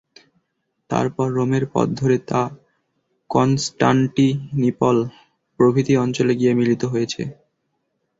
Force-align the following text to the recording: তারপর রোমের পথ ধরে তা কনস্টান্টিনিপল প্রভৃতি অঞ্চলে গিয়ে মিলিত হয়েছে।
তারপর 0.89 1.27
রোমের 1.31 1.65
পথ 1.73 1.87
ধরে 1.99 2.17
তা 2.29 2.41
কনস্টান্টিনিপল 3.29 4.97
প্রভৃতি 5.59 5.93
অঞ্চলে 5.97 6.33
গিয়ে 6.39 6.53
মিলিত 6.59 6.81
হয়েছে। 6.93 7.21